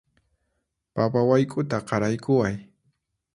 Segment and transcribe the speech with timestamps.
[0.95, 2.55] Papa wayk'uta qaraykuway